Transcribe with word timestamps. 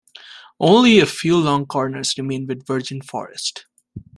Only 0.59 0.99
a 0.99 1.05
few 1.05 1.37
long 1.37 1.67
corners 1.67 2.17
remain 2.17 2.47
with 2.47 2.65
virgin 2.65 3.03
forest. 3.03 3.67